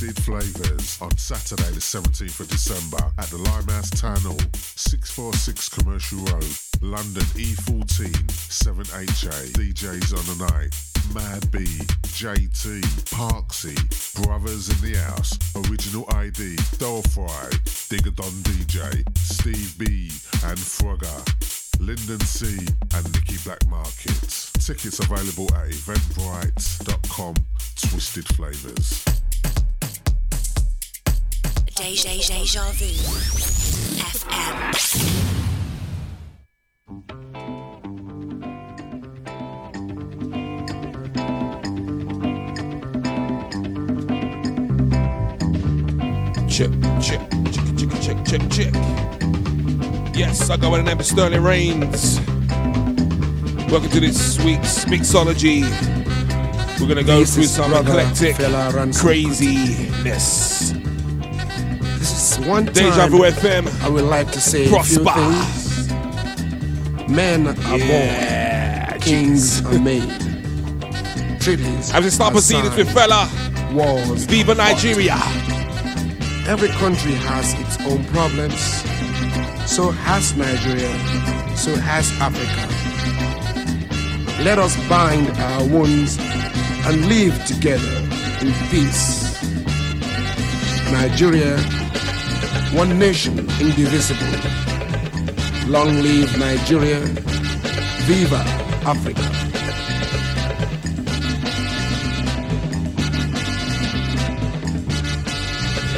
[0.00, 6.48] Twisted Flavors on Saturday, the 17th of December at the Limehouse Hall, 646 Commercial Road,
[6.80, 8.08] London E14,
[8.48, 9.52] 7HA.
[9.52, 10.72] DJs on the night.
[11.12, 11.58] Mad B,
[12.16, 12.80] JT,
[13.12, 13.76] Parksy,
[14.24, 15.36] Brothers in the House,
[15.68, 20.08] Original ID, Dolfry, Digger Don DJ, Steve B,
[20.48, 21.20] and Frogger.
[21.78, 22.56] Lyndon C
[22.94, 24.50] and Nikki Black Markets.
[24.64, 27.34] Tickets available at eventbrite.com.
[27.76, 29.19] Twisted Flavors.
[31.80, 32.84] Deja, Deja Vu
[33.96, 35.80] FM.
[46.50, 48.74] Check, check, check, check, check, check, check.
[50.14, 52.20] Yes, I go by the name of Sterling Reigns.
[53.70, 55.62] Welcome to this week's Mixology.
[56.78, 59.06] We're gonna go This through some eclectic Fela Ransome.
[59.06, 60.59] craziness.
[62.46, 63.68] One time Deja Vu FM.
[63.84, 65.02] I would like to say Prosper.
[65.02, 67.08] a few things.
[67.10, 70.08] Men are Yeah, born, kings are made.
[71.40, 73.28] Treaties As we start are proceedings with Fela,
[73.72, 74.54] wars Viva.
[74.54, 75.16] Nigeria.
[76.48, 78.60] Every country has its own problems.
[79.70, 80.90] So has Nigeria.
[81.56, 82.66] So has Africa.
[84.42, 86.18] Let us bind our wounds
[86.86, 87.96] and live together
[88.40, 89.20] in peace.
[90.90, 91.56] Nigeria,
[92.72, 94.26] one nation, indivisible.
[95.66, 97.00] Long live Nigeria.
[98.06, 98.42] Viva
[98.86, 99.22] Africa.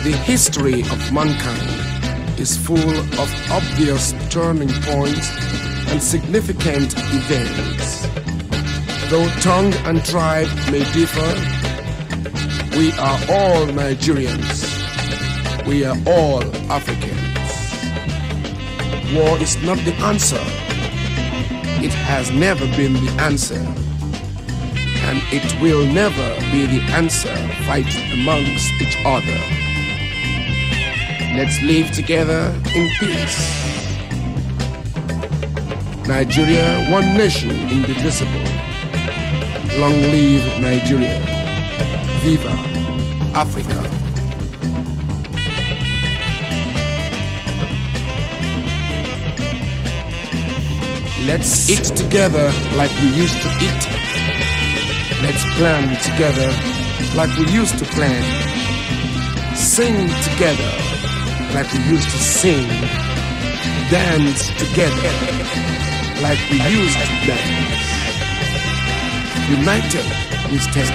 [0.02, 5.30] The history of mankind is full of obvious turning points
[5.90, 8.06] and significant events.
[9.10, 11.28] Though tongue and tribe may differ,
[12.78, 14.71] we are all Nigerians.
[15.66, 17.38] We are all Africans.
[19.14, 20.42] War is not the answer.
[21.84, 23.62] It has never been the answer.
[25.06, 27.34] And it will never be the answer
[27.66, 29.38] fight amongst each other.
[31.36, 33.38] Let's live together in peace.
[36.08, 38.44] Nigeria, one nation, indivisible.
[39.78, 41.20] Long live Nigeria.
[42.20, 42.50] Viva
[43.34, 43.71] Africa.
[51.32, 53.82] Let's eat together like we used to eat.
[55.24, 56.52] Let's plan together
[57.16, 58.22] like we used to plan.
[59.56, 59.96] Sing
[60.28, 60.72] together
[61.54, 62.68] like we used to sing.
[63.88, 65.12] Dance together
[66.20, 67.88] like we used to dance.
[69.48, 70.04] United
[70.52, 70.92] we stand,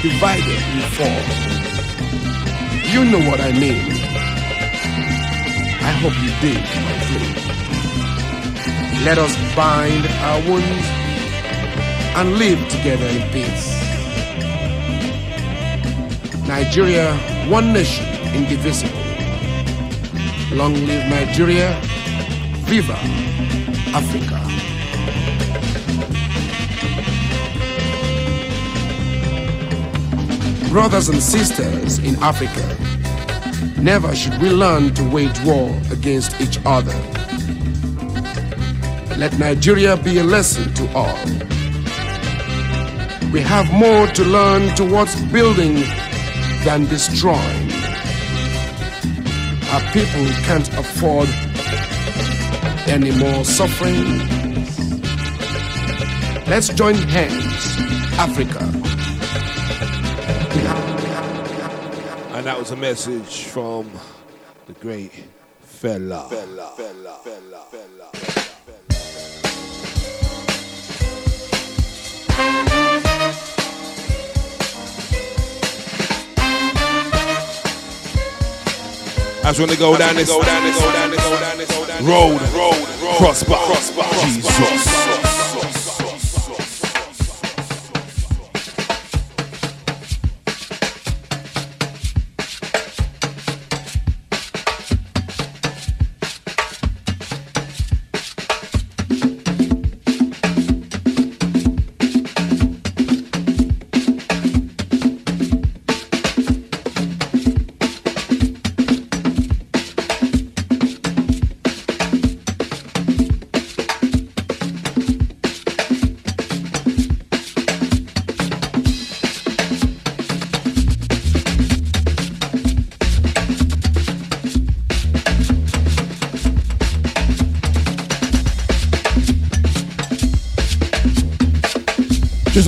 [0.00, 1.24] divided we fall.
[2.88, 3.84] You know what I mean.
[5.84, 6.99] I hope you did.
[9.02, 10.86] Let us bind our wounds
[12.16, 13.80] and live together in peace.
[16.46, 17.16] Nigeria,
[17.48, 19.00] one nation, indivisible.
[20.52, 21.80] Long live Nigeria.
[22.66, 22.98] Viva
[23.96, 24.38] Africa.
[30.68, 32.76] Brothers and sisters in Africa,
[33.80, 36.94] never should we learn to wage war against each other.
[39.20, 41.24] Let Nigeria be a lesson to all.
[43.30, 45.74] We have more to learn towards building
[46.64, 47.70] than destroying.
[49.72, 51.28] Our people can't afford
[52.88, 54.20] any more suffering.
[56.46, 57.76] Let's join hands,
[58.18, 58.64] Africa.
[62.38, 63.90] And that was a message from
[64.66, 65.12] the great
[65.62, 66.24] Fela.
[66.26, 68.39] As when they go
[79.76, 81.70] go down this, go down this, go down this, go down this
[82.02, 85.39] road, road, road, prosper, prosper, Jesus.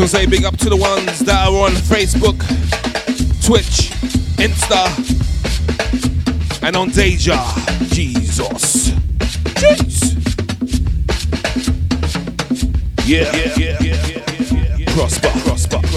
[0.02, 2.36] To say big up to the ones that are on Facebook,
[3.46, 3.92] Twitch,
[4.36, 4.90] Insta,
[6.60, 7.36] and on Deja.
[7.86, 8.90] Jesus.
[9.60, 10.16] Jeez.
[13.06, 13.96] Yeah, yeah, yeah, yeah,
[14.50, 14.92] yeah, yeah.
[14.92, 15.91] Prosper, prosper, prosper,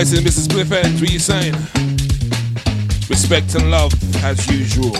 [0.00, 0.48] blessing, Mrs.
[0.48, 1.52] Spliff What you saying?
[3.10, 3.92] Respect and love
[4.24, 4.92] as usual.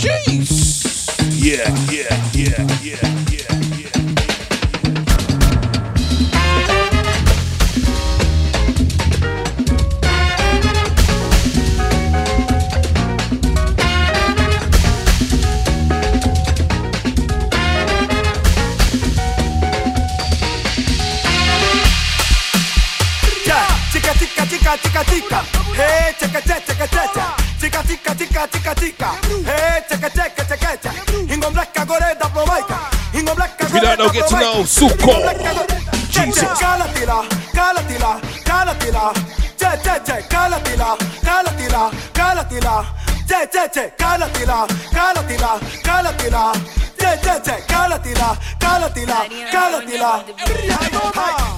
[0.00, 1.04] Jeez.
[1.36, 3.13] Yeah, yeah, yeah, yeah,
[33.80, 34.64] don't know get to know.
[34.64, 35.14] Suko.
[36.10, 36.48] Jesus.
[47.14, 50.24] Kalatila, kalatila, kalatila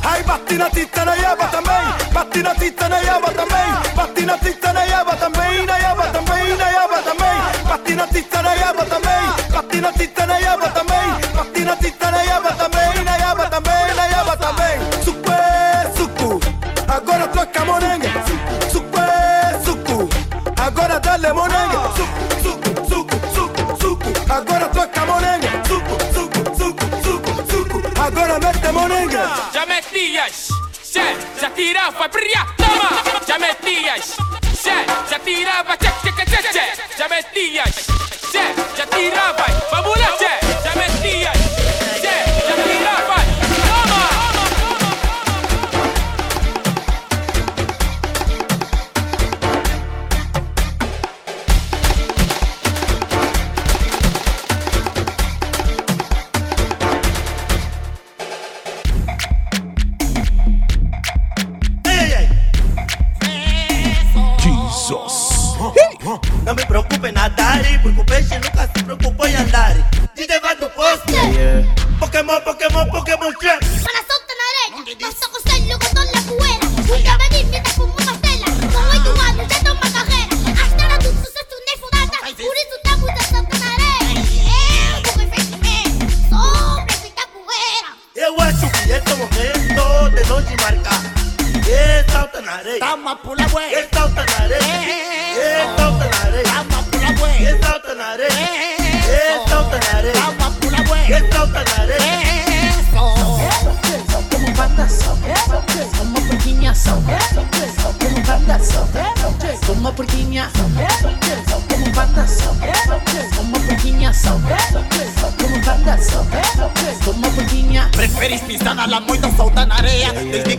[0.05, 1.87] Hei pattina tittana jävätä mei.
[2.15, 3.95] Pattina tittana jävätä mei.
[3.97, 7.65] Pattina tittana jävätä meinä jävätä meinä jävätä mei.
[7.69, 9.53] Pattina tittana jävätä mei.
[9.53, 11.31] Pattina tittana jävätä mei.
[11.37, 12.76] Pattina tittana jävätä mei.
[31.57, 34.17] tiraba, pria, toma, ya metías,
[34.63, 36.65] ya, ya tiraba, ya, ya, ya, ya,
[36.99, 37.87] ya metías,
[38.33, 38.45] ya,
[38.77, 39.56] ya tiraba.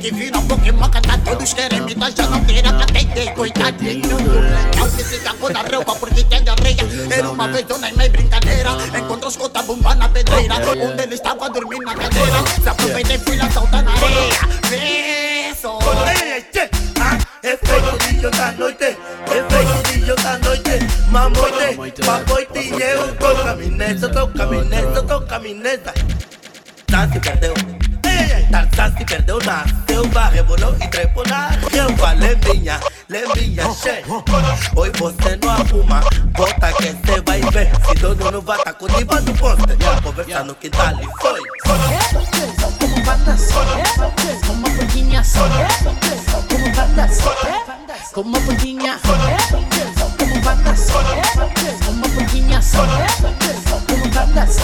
[0.07, 1.19] Que viram Pokémon cantar.
[1.23, 4.17] Todos querem me dar Já não terá atender, coitadinho.
[4.77, 6.77] Não se fica com a roupa porque tem areia
[7.11, 8.71] Era uma vez dona em brincadeira.
[8.97, 10.55] Encontrou os cota bomba na pedreira.
[10.55, 12.47] Um deles estava dormindo na cadeira.
[12.61, 13.96] Se aproveitei e fui lá soltar na
[34.97, 36.01] você não arruma,
[36.35, 37.71] volta que cê vai ver.
[37.85, 41.39] Se dono não vai tá com diva do poste, conversa no quintal e foi.
[42.83, 43.51] Como pandas,
[44.41, 47.21] como porquiñas, como pandas,
[48.13, 48.99] como porquiña,
[50.17, 50.91] como pandas,
[51.85, 52.71] como porquiñas,
[53.87, 54.57] como pandas.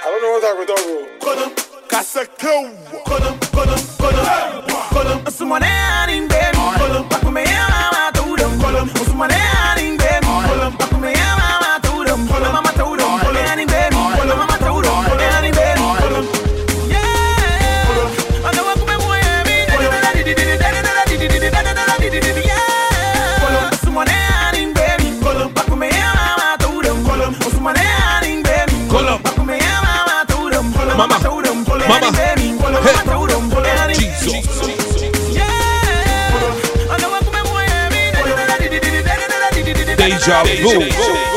[0.00, 0.30] I don't know
[3.52, 4.67] what's
[5.08, 5.28] happening, dog.
[5.28, 5.30] Casaco.
[5.30, 6.52] Someone adding them.
[7.08, 8.60] Back me mama to them.
[9.06, 10.22] Someone adding them.
[10.78, 12.26] Back me mama to them.
[12.26, 13.10] Mama to them.
[13.36, 13.92] Adding them.
[13.92, 15.20] Mama to them.
[15.20, 15.78] Adding them.
[16.88, 18.44] Yeah.
[18.44, 18.94] I know what me
[22.44, 23.70] Yeah.
[23.82, 25.00] Someone adding them.
[25.54, 27.34] Back me mama to them.
[27.50, 28.68] Someone adding them.
[29.22, 30.66] Back me mama to them.
[30.96, 31.64] Mama to them.
[31.64, 32.10] Mama.
[32.10, 32.27] Mama
[39.98, 41.27] Deja vu.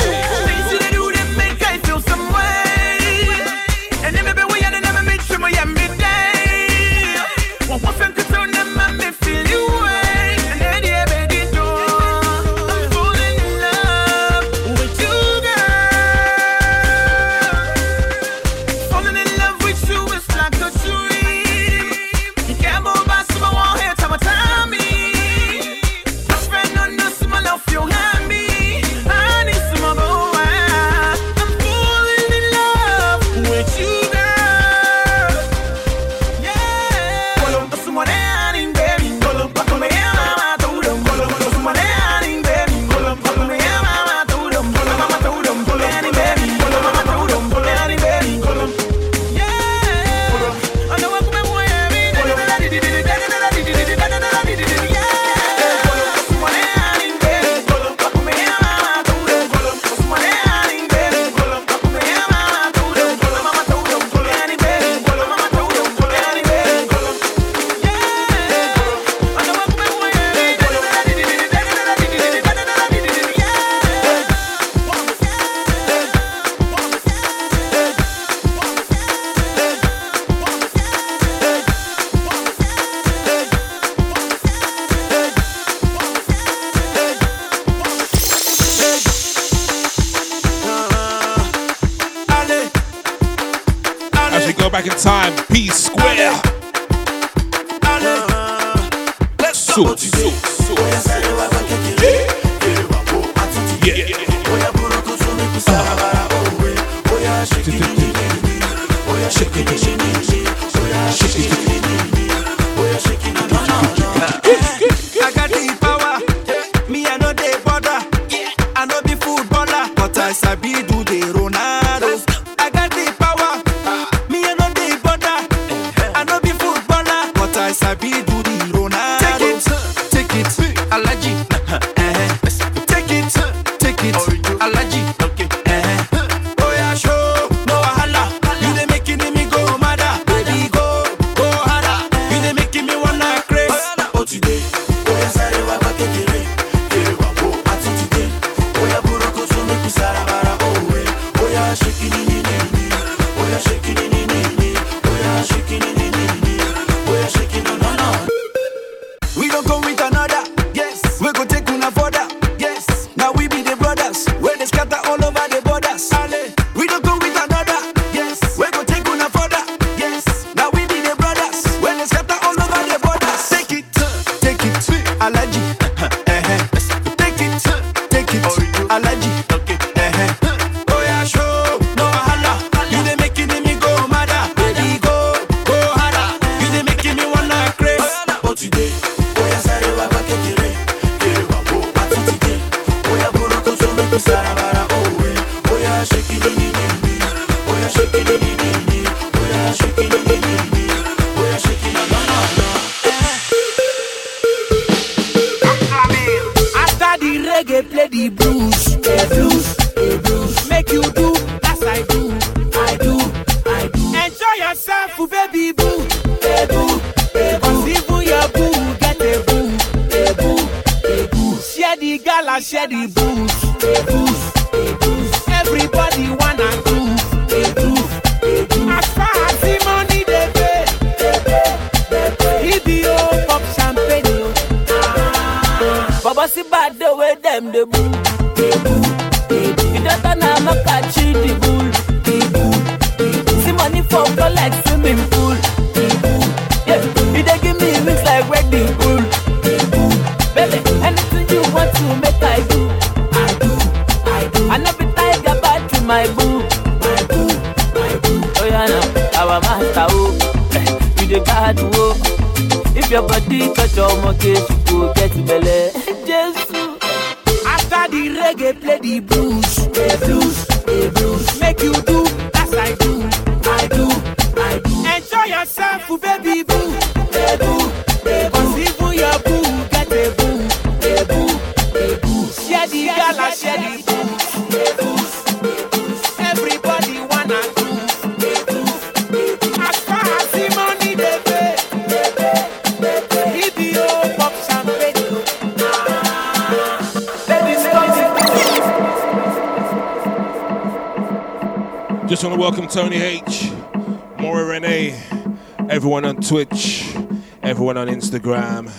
[306.51, 307.15] Twitch,
[307.63, 308.91] everyone on Instagram,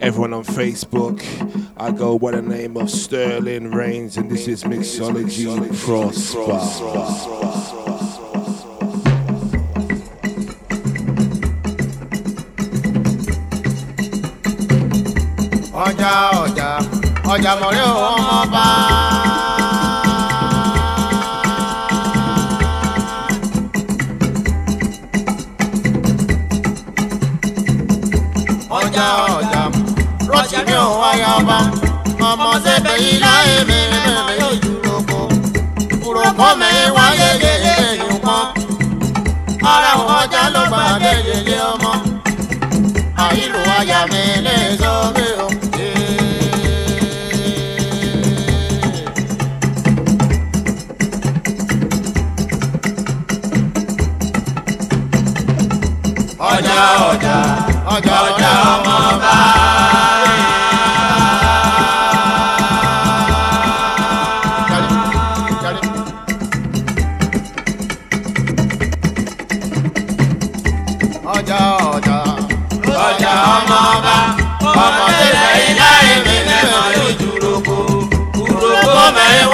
[0.00, 1.22] everyone on Facebook.
[1.76, 5.46] I go by the name of Sterling Reigns, and this is Mixology
[5.84, 7.55] Prosper.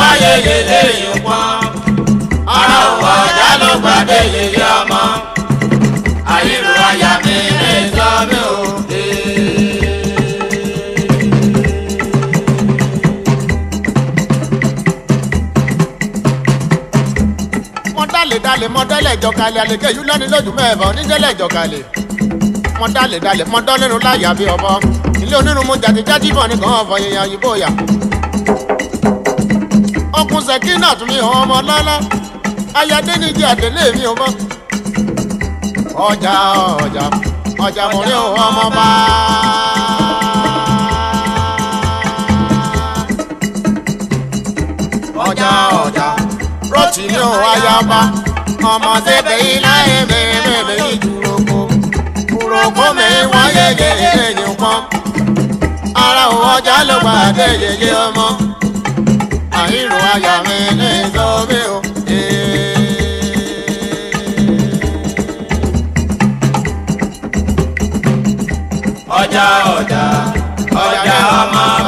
[0.03, 1.61] wáyé yèlé yìí pọ́n
[2.59, 5.03] ara òun ọ̀dá ló gbàdé yèlé ọmọ.
[6.35, 8.53] Àyírò àyà mi lè sọ mí o.
[18.47, 21.85] dalẹ̀ mọ dọ́lẹ̀ jọkalẹ̀ àlèké yìí lọ́ni lójú mẹ́ẹ̀bọ̀ onídẹ́lẹ̀ jọkalẹ̀.
[22.81, 24.75] Mọ dalẹ̀ dalẹ̀ mọ dọ́lẹ́nu láyà bí ọbọ̀
[25.23, 26.97] ilé onírun mu jàdíjájí bọ̀ ní kàn án fọ
[27.63, 27.69] yà
[30.53, 31.97] Sekina tún mi hàn ọmọ lọ́lá
[32.81, 34.31] ayáde nídìí àtẹlé mi ò mọ́.
[36.09, 36.35] ọjà
[36.85, 37.05] ọjà
[37.67, 38.87] ọjà mo rí òun ọmọ bá.
[45.27, 45.51] ọjà
[45.85, 46.07] ọjà
[46.73, 48.01] rọ́ọ̀tì ni òun ayaba
[48.73, 51.59] ọmọ tẹ́bẹ̀ yìí láyé mẹ́rẹ̀mẹ́rẹ́ yìí dúrókó
[52.31, 54.81] dúrókó mẹ́rin wọ́n yẹ̀yẹ̀ yẹ̀yẹ̀ nìkan
[56.05, 58.27] ara òun ọjà ló gbà dé yẹ̀yẹ̀ ọmọ
[60.25, 61.77] yà mí ní ìsọ́bí o.
[69.19, 69.47] ọjà
[69.77, 70.05] ọjà
[70.85, 71.82] ọjà ọmọ.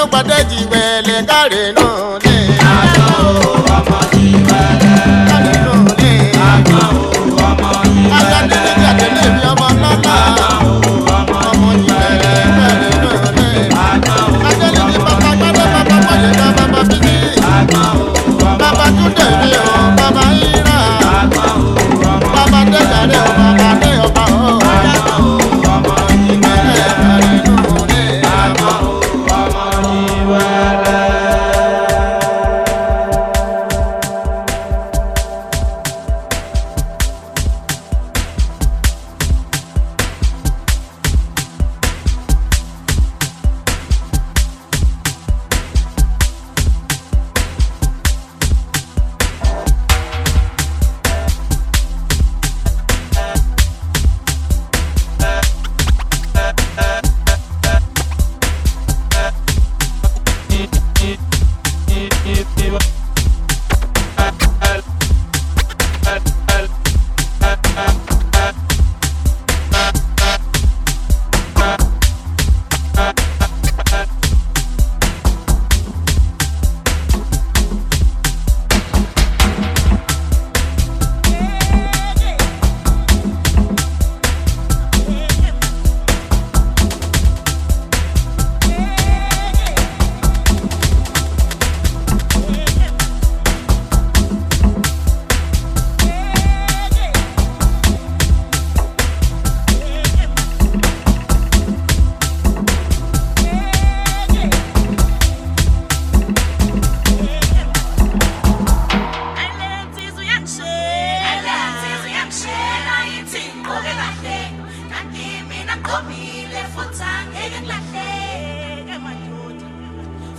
[0.00, 3.59] ló padà jìwẹ̀lẹ̀ káre náà lẹ́yìn.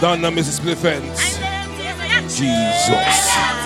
[0.00, 0.60] Down to Mrs.
[0.60, 1.38] Spliffens.
[2.28, 3.57] Jesus.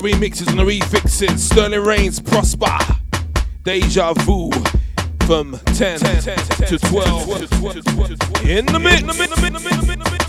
[0.00, 1.42] the remixes and the refixes.
[1.42, 2.78] Sterling Reigns, Prosper,
[3.64, 4.50] Deja Vu
[5.26, 7.42] from 10, to 12.
[8.46, 9.00] In the mix.
[9.00, 10.19] In the mix.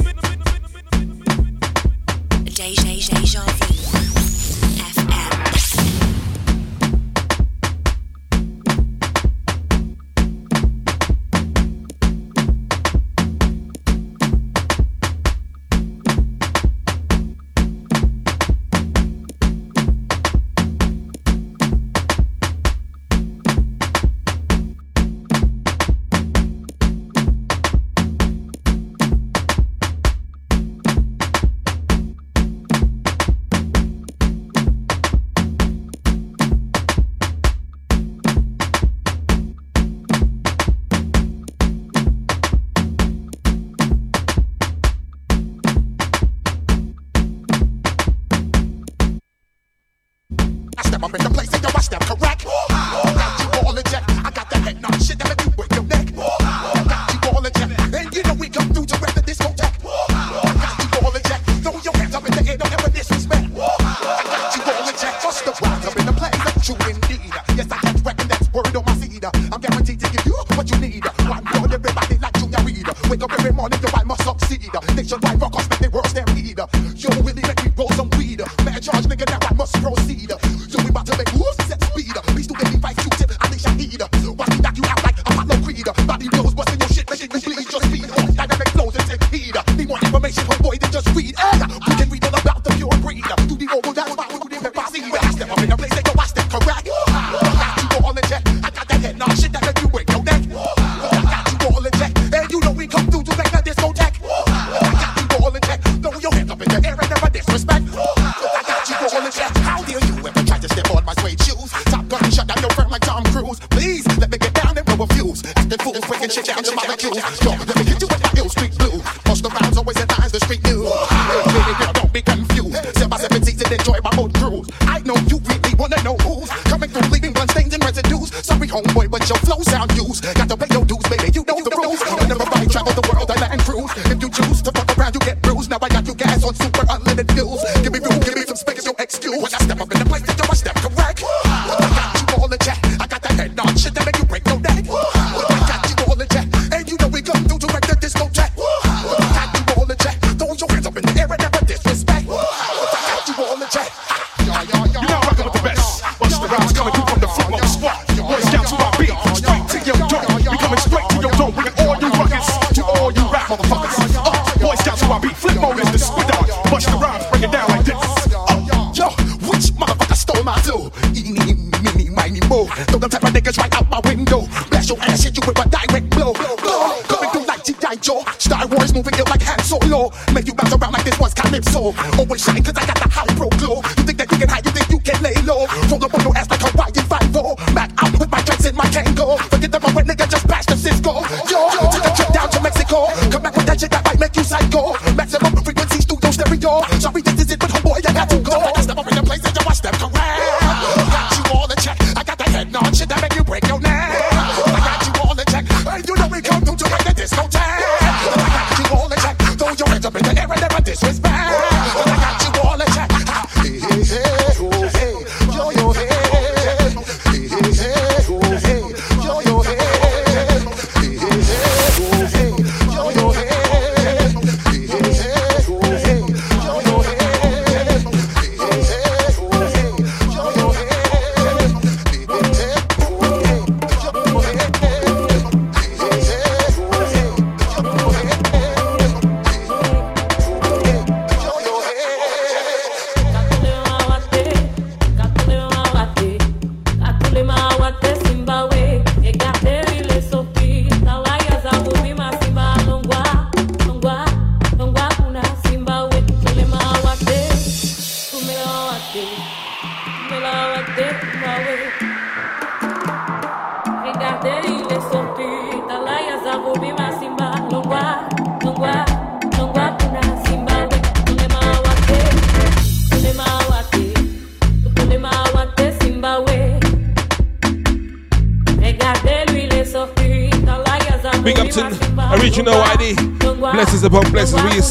[117.03, 117.39] Molecules.
[117.43, 117.90] Yo, let me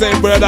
[0.00, 0.22] blessings.
[0.22, 0.39] What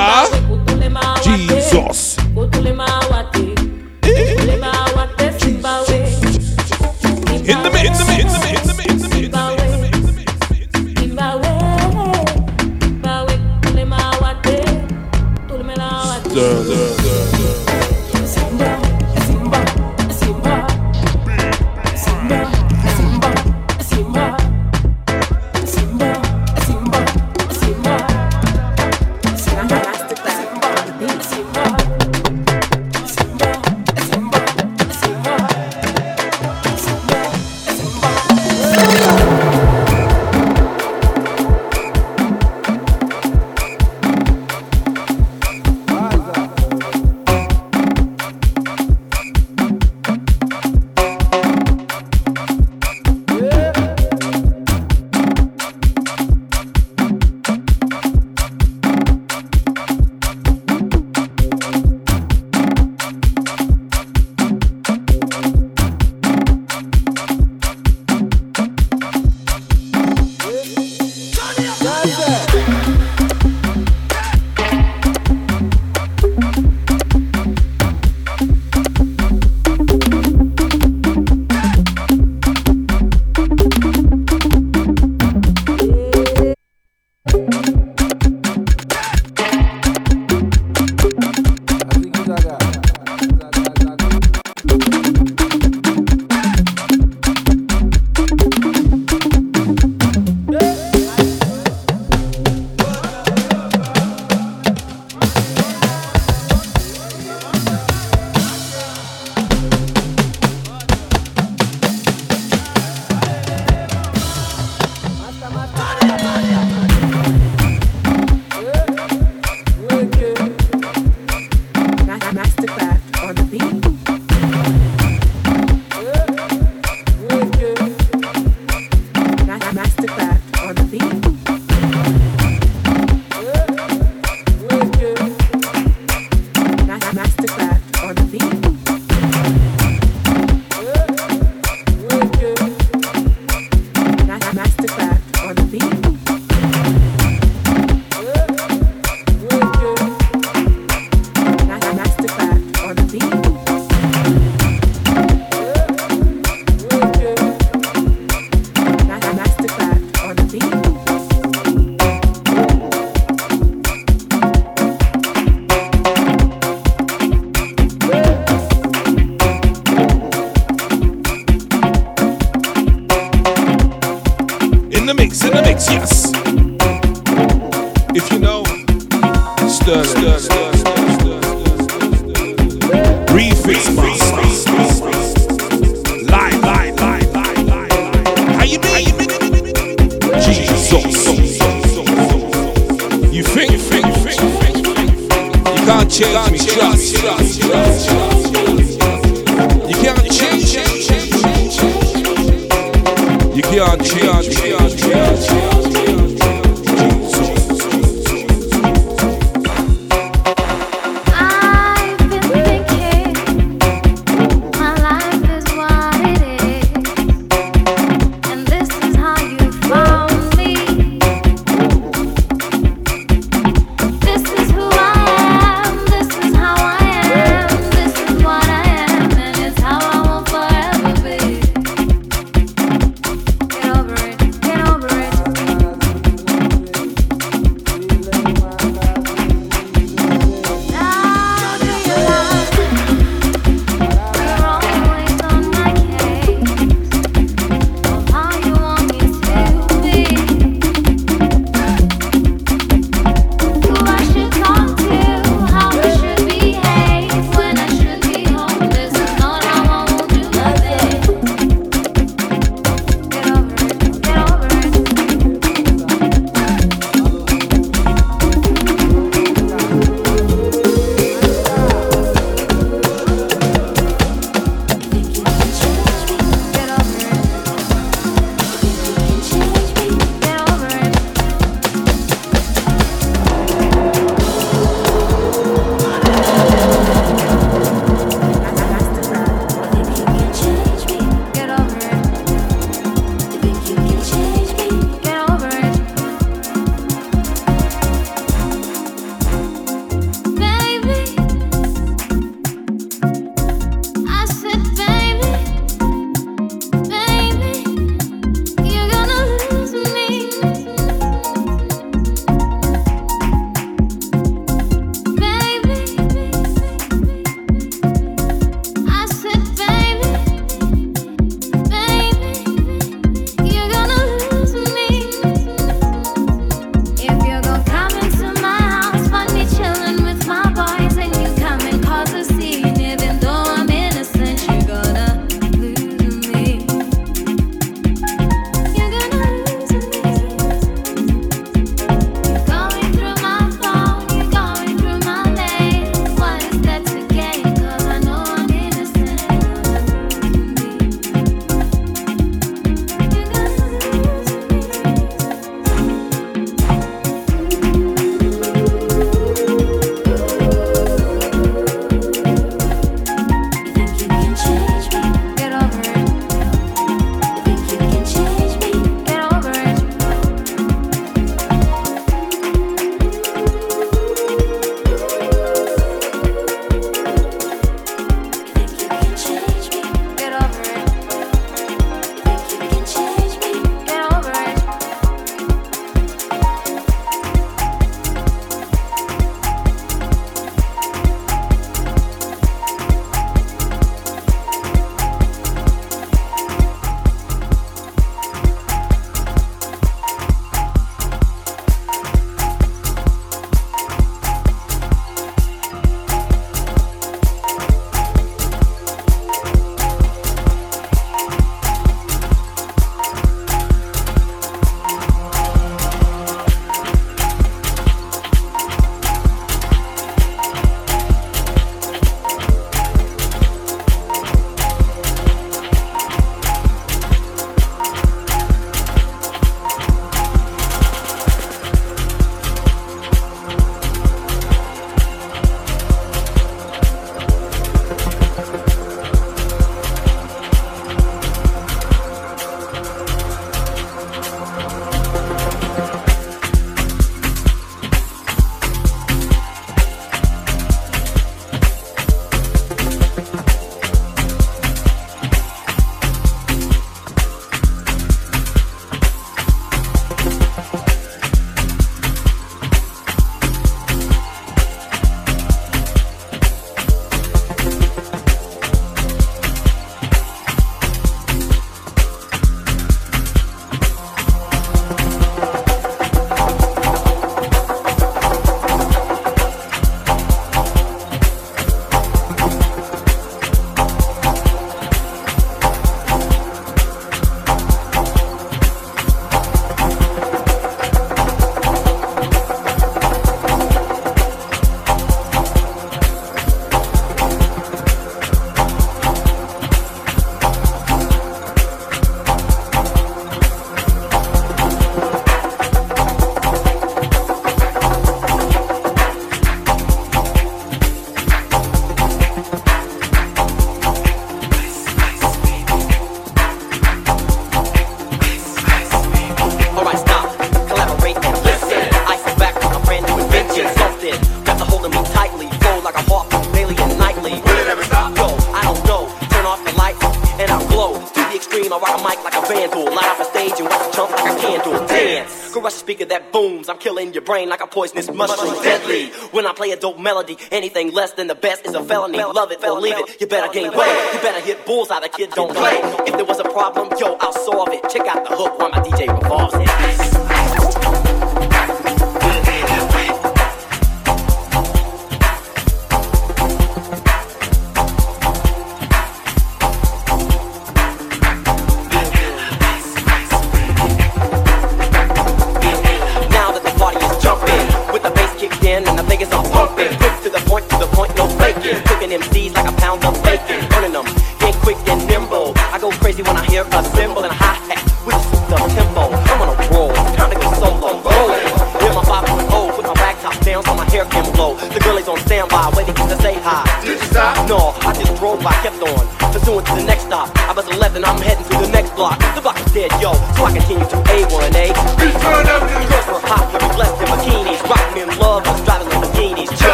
[536.63, 538.81] I'm killing your brain like a poisonous mushroom.
[538.83, 539.31] Deadly.
[539.51, 542.39] When I play a dope melody, anything less than the best is a felony.
[542.39, 543.41] Love it or leave it.
[543.41, 544.35] You better gain weight.
[544.35, 545.23] You better hit bulls out.
[545.23, 545.99] The kid don't play.
[546.27, 548.09] If there was a problem, yo, I'll solve it.
[548.11, 549.92] Check out the hook while my DJ revolves it.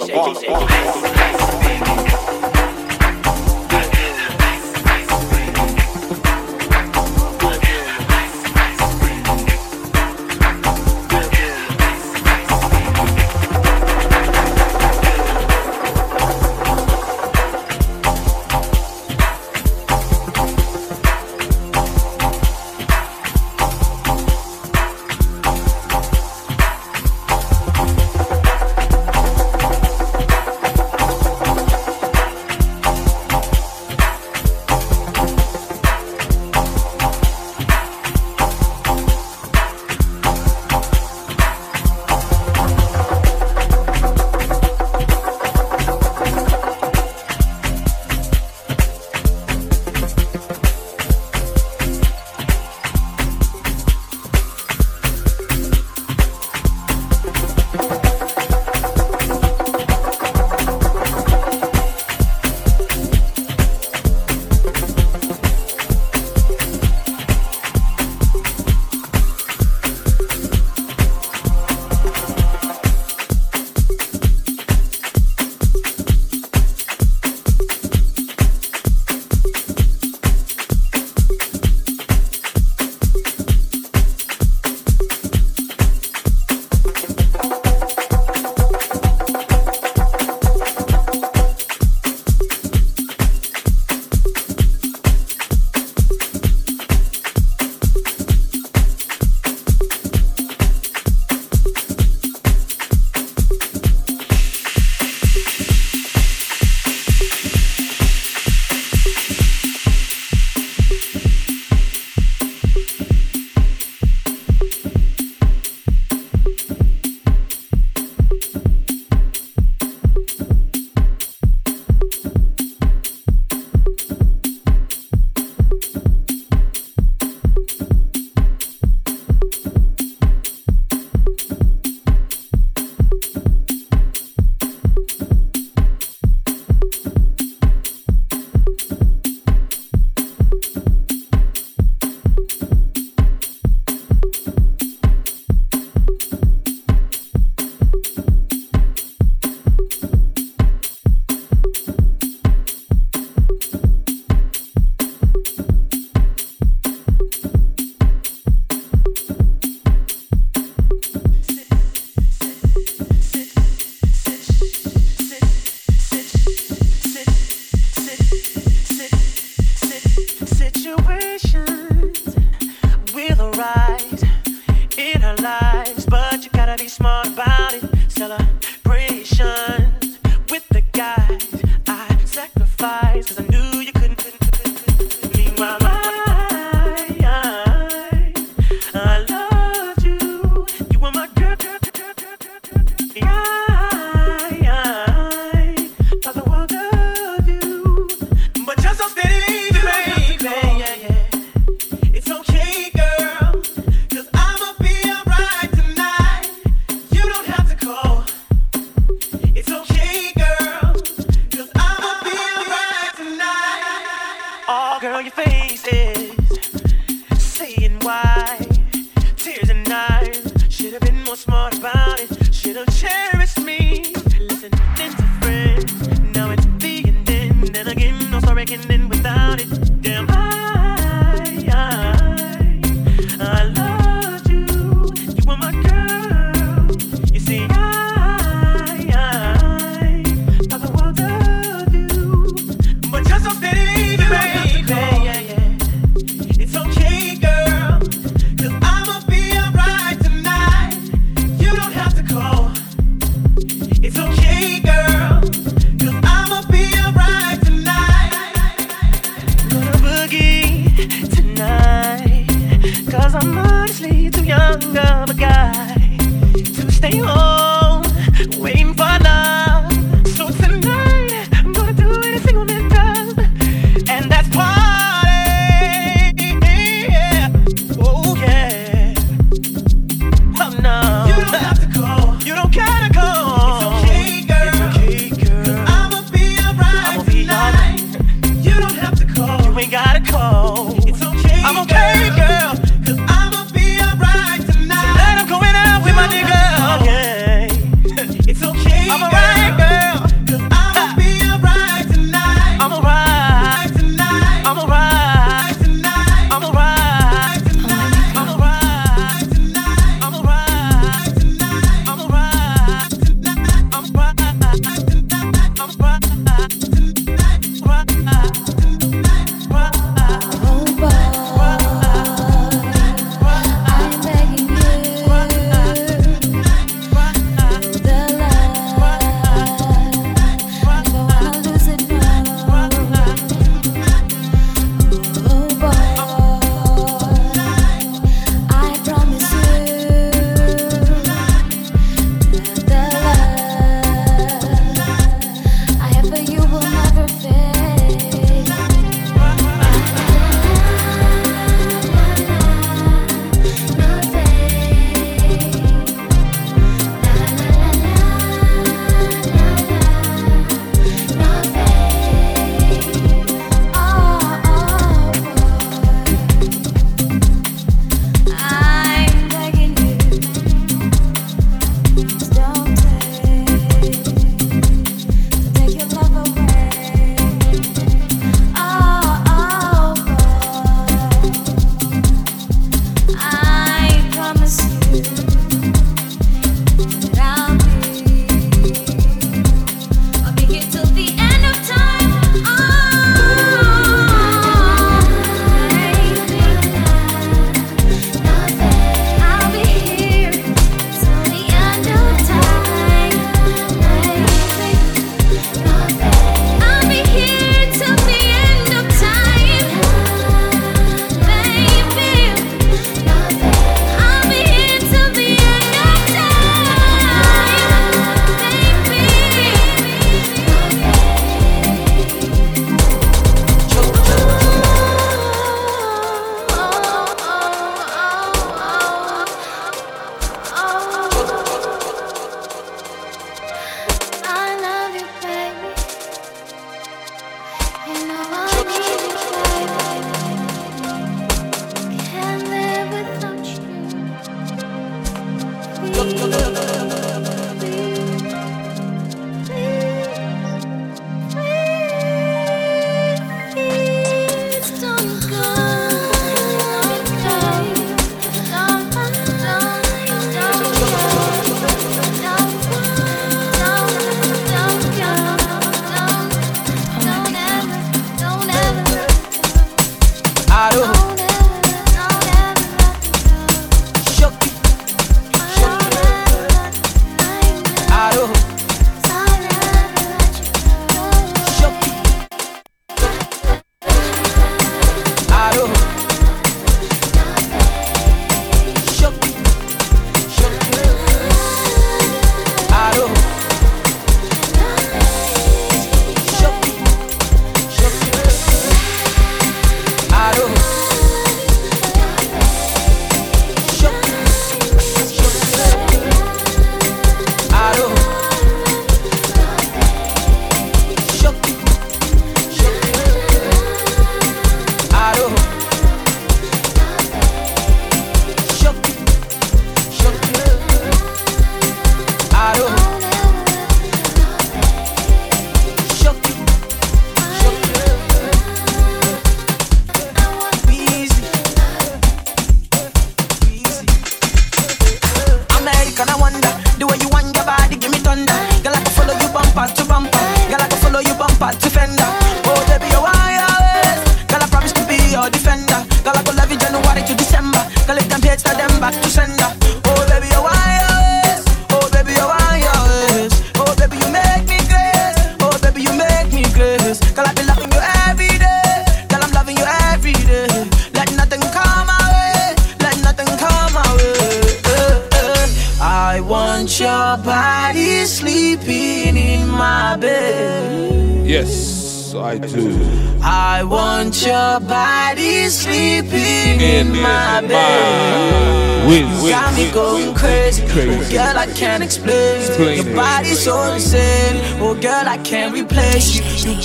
[0.00, 0.31] say, say, say,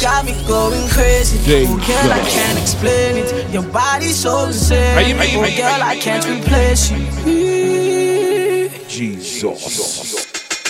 [0.07, 1.37] got me going crazy.
[1.45, 3.29] Girl, I can't explain it.
[3.51, 5.17] Your body's so insane.
[5.19, 6.99] Oh, girl, I can't replace you.
[8.87, 9.59] Jesus.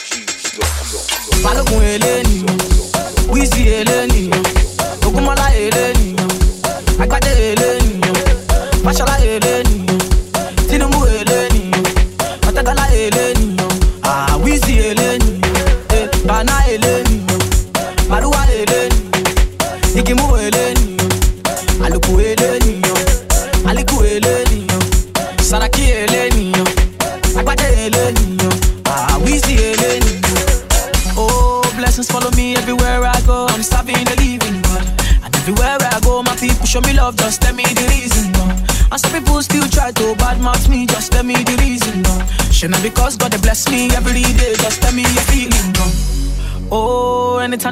[0.10, 1.42] Jesus.
[1.44, 2.24] Fala com ele,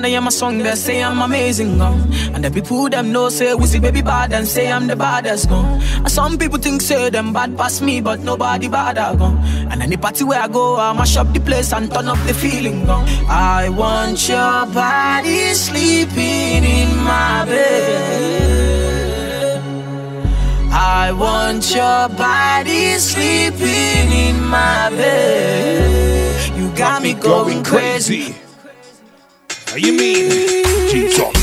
[0.05, 1.99] I am a song, that say I'm amazing, gone.
[2.35, 5.81] And the people them know say Wizzy baby bad and say I'm the baddest, gone.
[5.81, 9.39] And some people think say them bad past me, but nobody bad, gone.
[9.71, 12.35] And any party where I go, I mash up the place and turn up the
[12.35, 13.07] feeling, gone.
[13.27, 18.35] I want your body sleeping in my bed.
[20.71, 26.05] I want your body sleeping in my bed.
[26.55, 28.14] You got me going crazy.
[29.85, 30.29] you mean?
[30.89, 31.35] G-Talk.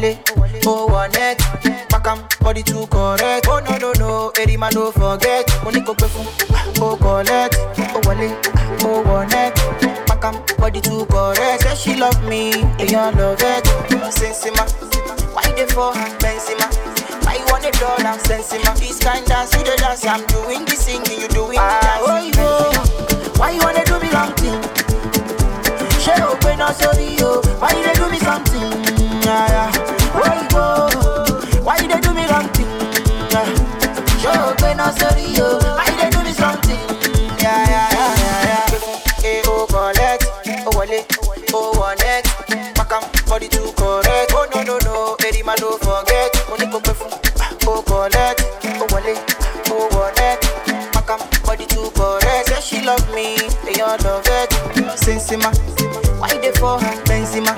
[0.00, 0.18] wale,
[0.66, 1.38] oh one neck.
[1.88, 3.46] Back am body too correct.
[3.48, 5.46] Oh no no no, Eddie man no forget.
[5.64, 6.26] Money go perfume,
[6.80, 7.56] oh collect.
[7.94, 8.36] Oh wale,
[8.82, 9.54] oh one neck.
[10.06, 11.62] Back am body too correct.
[11.62, 13.64] Say she love me, and you love it.
[14.10, 14.66] Sensima,
[15.34, 16.66] why they for Benzema?
[17.26, 20.64] I want it all, I'm sensing my This kind dance, you the dance I'm doing
[20.64, 23.38] This thing you doing the dance ah, oh, yo.
[23.38, 24.58] Why you wanna do me long thing?
[26.00, 27.49] Share open us, oh, sorry, yo
[53.90, 54.50] all love it.
[54.94, 55.50] Sensima,
[56.20, 56.94] why they for her?
[57.04, 57.50] Benzema,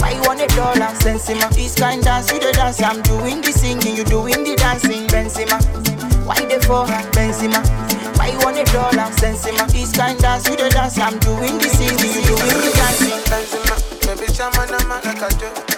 [0.00, 0.92] why you want a dollar?
[1.00, 2.82] Sensima, this kind dance, you the dance.
[2.82, 5.06] I'm doing the singing, you doing the dancing.
[5.08, 5.56] Benzema,
[6.26, 7.02] why they for her?
[7.12, 7.60] Benzema,
[8.18, 9.08] why you want a dollar?
[9.16, 10.98] Sensima, this kind dance, you the dance.
[10.98, 13.20] I'm doing the singing, you doing the dancing.
[13.30, 13.76] Benzema,
[14.06, 15.69] baby, chama na ma like I do.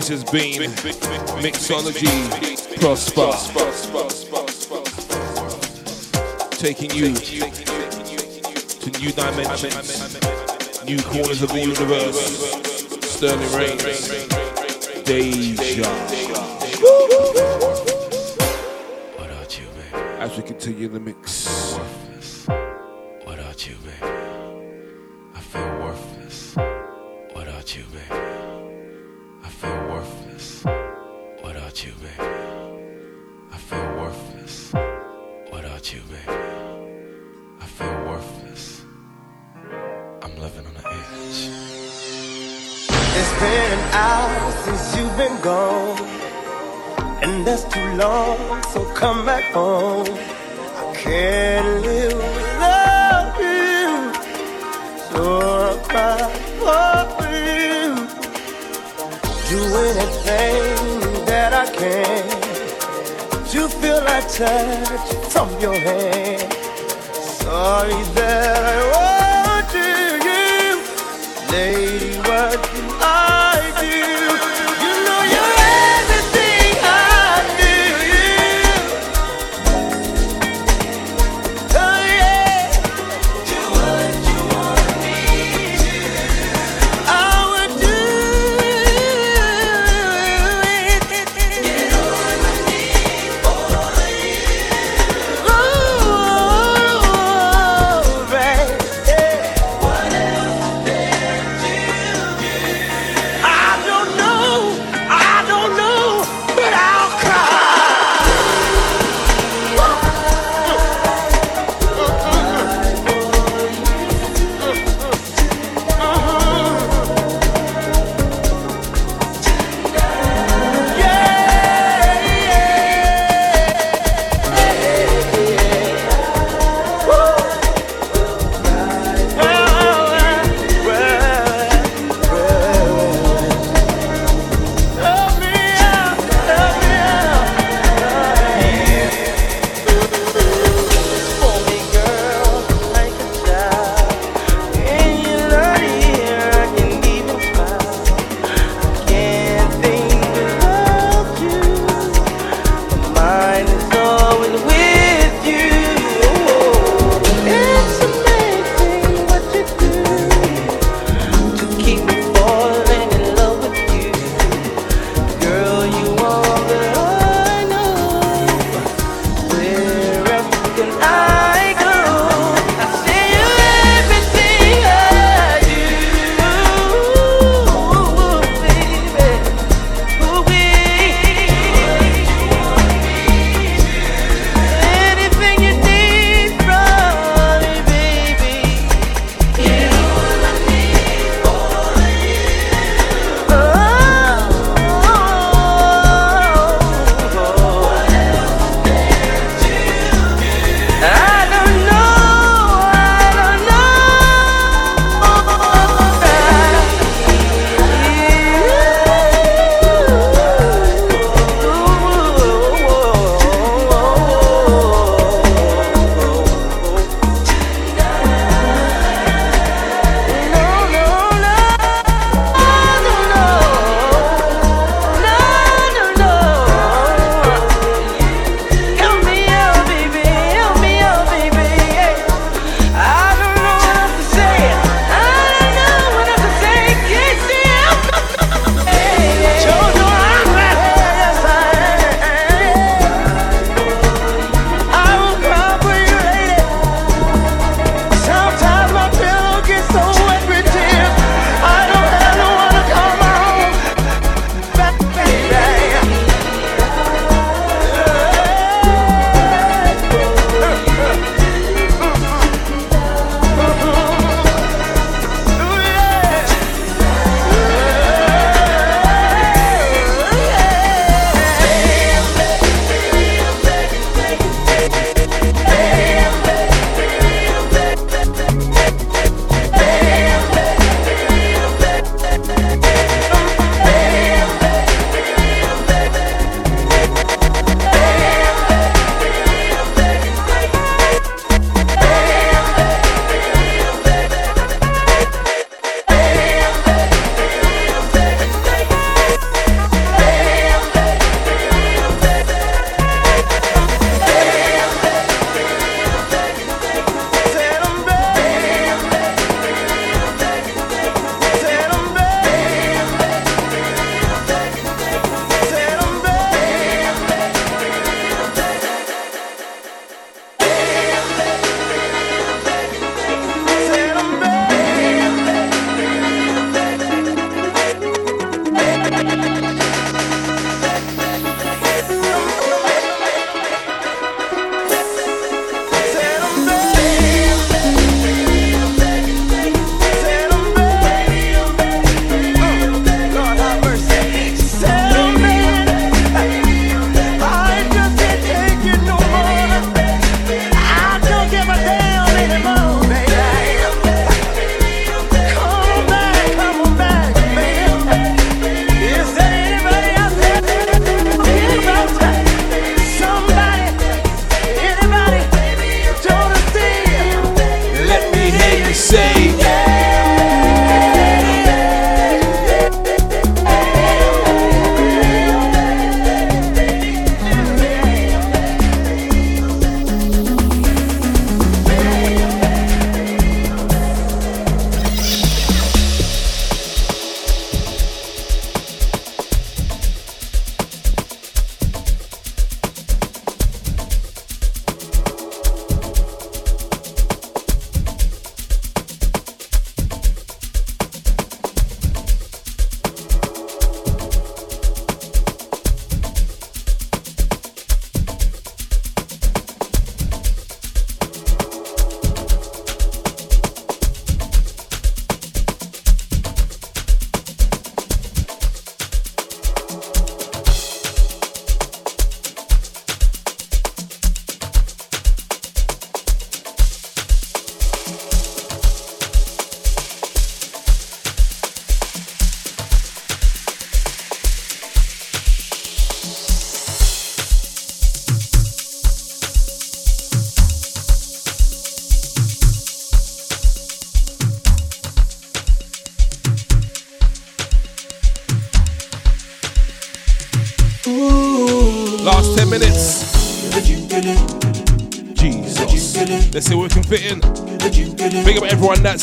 [0.00, 0.62] This has been
[1.42, 2.08] Mixology
[2.80, 3.32] Prosper.
[6.56, 7.14] Taking you
[8.80, 10.16] to new dimensions,
[10.86, 12.18] new corners of the universe.
[13.04, 14.08] Sterling Reigns,
[15.04, 15.84] Deja.
[20.18, 21.29] As we continue the mix.
[59.50, 62.24] do anything that I can
[63.50, 66.52] to feel that touch from your hand.
[67.42, 72.16] Sorry that I wanted you, lady.
[72.18, 73.39] What you are.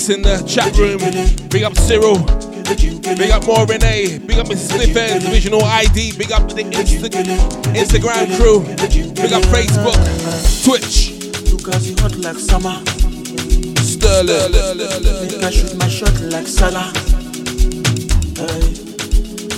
[0.09, 0.99] In the chat room.
[1.49, 2.15] Big up Cyril.
[3.17, 4.19] Big up more Renee.
[4.19, 4.71] Big up Mrs.
[4.71, 6.17] Sniffers, Divisional ID.
[6.17, 7.11] Big up the Insta-
[7.75, 8.61] Instagram crew.
[9.15, 9.99] Big up Facebook,
[10.63, 11.11] Twitch.
[11.51, 12.79] You guys, you hot like summer.
[13.84, 14.53] Sterling.
[15.27, 16.93] Think I shoot my shot like Salah.
[18.39, 18.63] Hey.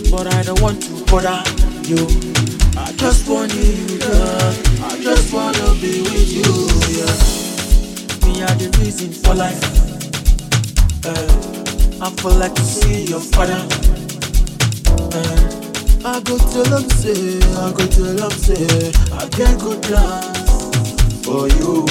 [0.09, 1.45] But I don't want to bother
[1.85, 2.07] you.
[2.75, 4.55] I just want you, girl.
[4.81, 6.49] I just wanna be with you,
[6.97, 8.25] yeah.
[8.25, 9.78] Me are the reason for life.
[11.05, 11.11] Uh,
[12.01, 13.59] I feel like to see your father.
[15.15, 15.49] Uh,
[16.03, 21.47] I go tell him say, I go tell him say, I get go plans for
[21.47, 21.85] you.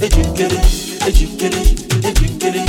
[0.00, 0.64] Educated,
[1.04, 1.68] educated,
[2.04, 2.68] educated,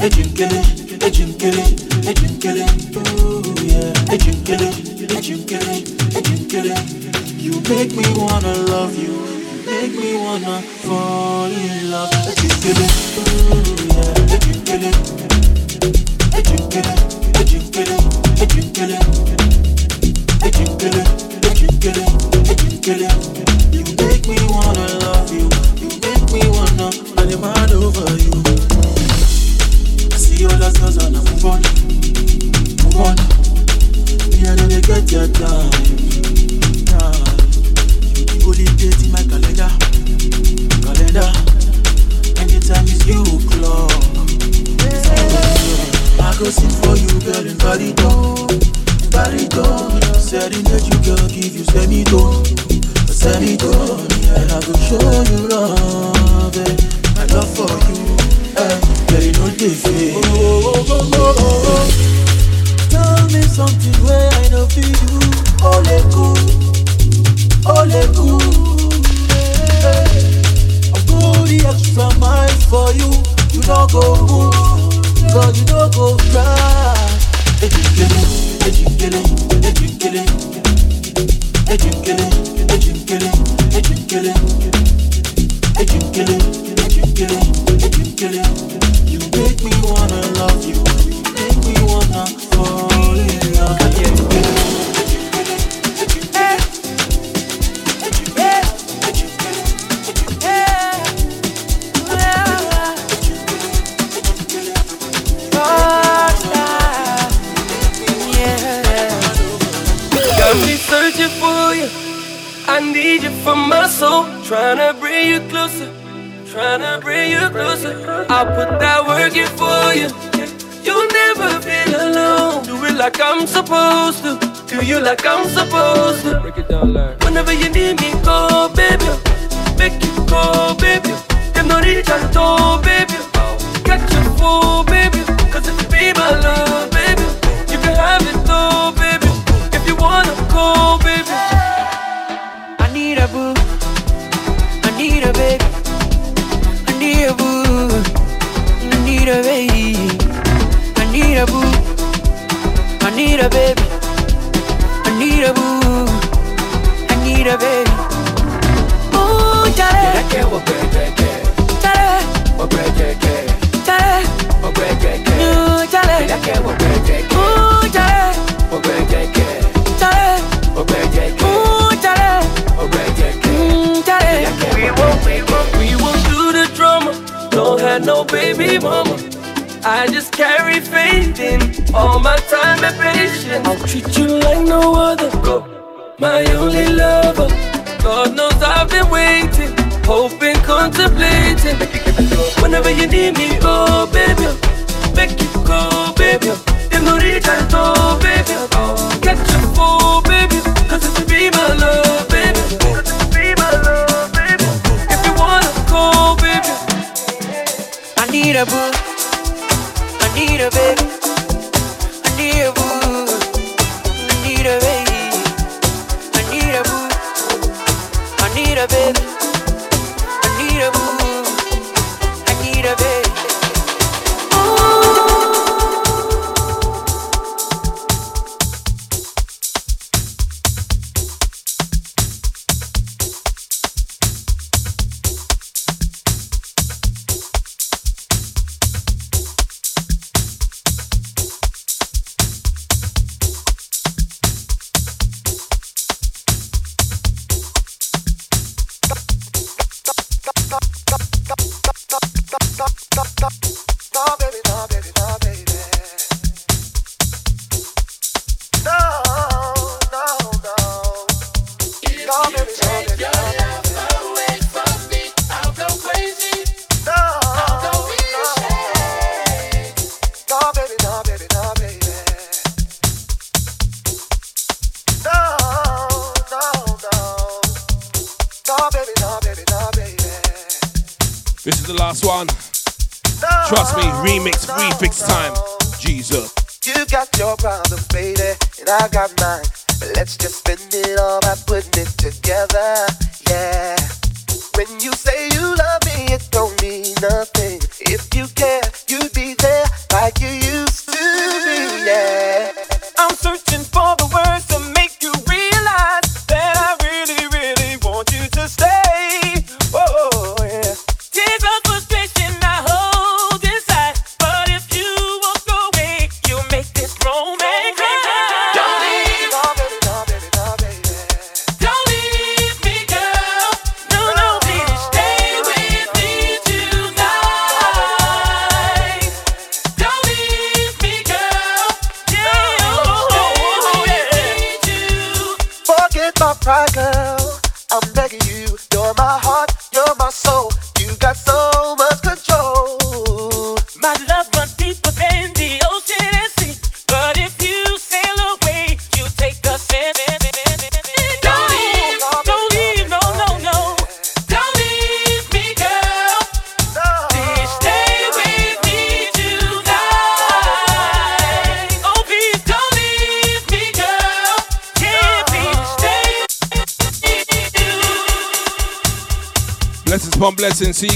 [0.00, 6.78] educated, educated, educated, oh yeah, educated, educated, educated.
[7.36, 9.29] You make me wanna love you.
[9.66, 12.10] Make me wanna fall in love.
[12.12, 14.14] Let you get it, mm, yeah.
[14.30, 14.96] Let you get it,
[16.32, 16.98] let you get it,
[17.34, 18.04] let you get it,
[18.40, 19.04] let you get it,
[20.40, 21.08] let you get it,
[21.42, 22.08] let you get it,
[22.48, 23.19] let you get it.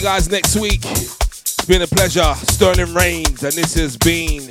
[0.04, 0.84] Guys next week.
[0.84, 2.34] It's been a pleasure.
[2.52, 4.42] Sterling Reigns, and this has been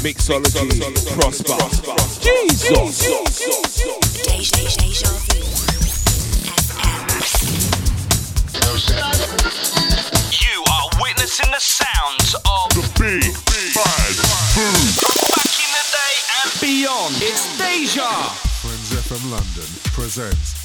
[0.00, 0.72] Mixology
[1.12, 1.60] Prosper.
[2.24, 3.04] Jesus.
[10.40, 13.28] You are witnessing the sounds of the big
[13.74, 14.16] bad
[14.56, 14.88] boom.
[15.36, 17.14] Back in the day and beyond.
[17.20, 18.08] It's Deja.
[18.62, 20.61] Friends FM London presents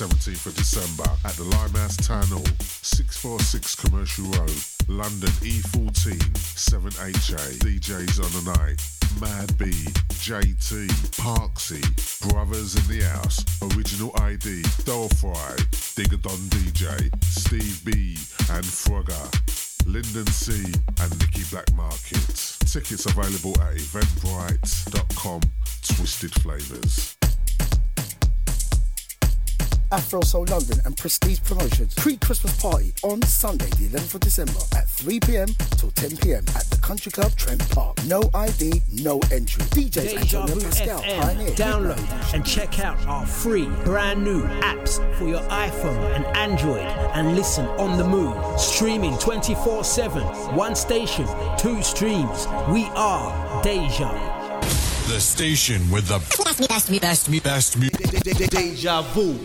[0.00, 4.56] 17th of December at the Limehouse Town Hall, 646 Commercial Road,
[4.88, 6.16] London E14
[6.56, 7.60] 7HA.
[7.60, 8.80] DJs on the night.
[9.20, 9.66] Mad B,
[10.16, 10.88] JT,
[11.20, 11.84] Parksy,
[12.32, 13.44] Brothers in the House,
[13.76, 18.16] Original ID, Dolphy, Digger Don DJ, Steve B,
[18.56, 19.28] and Frogger.
[19.84, 20.64] Lyndon C
[21.02, 22.24] and Nikki Black Market.
[22.64, 25.42] Tickets available at eventbrite.com.
[25.82, 27.19] Twisted Flavors.
[29.92, 34.88] Afro Soul London and Prestige Promotions pre-Christmas party on Sunday, the 11th of December at
[34.88, 35.48] 3 p.m.
[35.76, 36.44] till 10 p.m.
[36.54, 37.96] at the Country Club Trent Park.
[38.04, 39.64] No ID, no entry.
[39.64, 41.20] DJs Deja Antonio Vu Pascal, FM.
[41.20, 41.50] Pioneer.
[41.50, 47.34] Download and check out our free brand new apps for your iPhone and Android and
[47.34, 48.36] listen on the move.
[48.60, 50.22] Streaming 24 7.
[50.54, 51.26] One station,
[51.58, 52.46] two streams.
[52.68, 54.40] We are Deja.
[55.08, 57.88] The station with the best me, best me, best me, best me.
[57.88, 59.40] Deja vu.